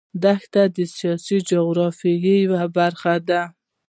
دښتې 0.23 0.63
د 0.75 0.77
سیاسي 0.97 1.37
جغرافیه 1.49 2.35
یوه 2.45 2.63
برخه 2.77 3.13
ده. 3.27 3.41